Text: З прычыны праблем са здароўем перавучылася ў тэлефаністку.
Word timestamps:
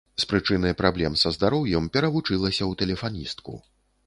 З 0.21 0.27
прычыны 0.29 0.71
праблем 0.79 1.17
са 1.23 1.31
здароўем 1.35 1.91
перавучылася 1.99 2.55
ў 2.65 2.73
тэлефаністку. 2.81 3.61